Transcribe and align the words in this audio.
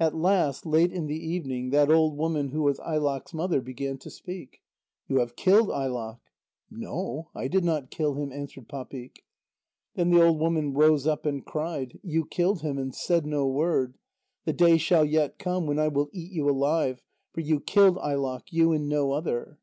At 0.00 0.14
last, 0.16 0.64
late 0.64 0.94
in 0.94 1.08
the 1.08 1.18
evening, 1.28 1.68
that 1.72 1.90
old 1.90 2.16
woman 2.16 2.48
who 2.48 2.62
was 2.62 2.78
Ailaq's 2.78 3.34
mother 3.34 3.60
began 3.60 3.98
to 3.98 4.08
speak. 4.08 4.62
"You 5.08 5.18
have 5.18 5.36
killed 5.36 5.68
Ailaq." 5.68 6.20
"No, 6.70 7.28
I 7.34 7.48
did 7.48 7.64
not 7.66 7.90
kill 7.90 8.14
him," 8.14 8.32
answered 8.32 8.66
Papik. 8.66 9.26
Then 9.94 10.08
the 10.08 10.22
old 10.24 10.38
woman 10.40 10.72
rose 10.72 11.06
up 11.06 11.26
and 11.26 11.44
cried: 11.44 12.00
"You 12.02 12.24
killed 12.24 12.62
him, 12.62 12.78
and 12.78 12.94
said 12.94 13.26
no 13.26 13.46
word. 13.46 13.98
The 14.46 14.54
day 14.54 14.78
shall 14.78 15.04
yet 15.04 15.38
come 15.38 15.66
when 15.66 15.78
I 15.78 15.88
will 15.88 16.08
eat 16.14 16.32
you 16.32 16.48
alive, 16.48 17.02
for 17.34 17.42
you 17.42 17.60
killed 17.60 17.98
Ailaq, 17.98 18.44
you 18.50 18.72
and 18.72 18.88
no 18.88 19.12
other." 19.12 19.58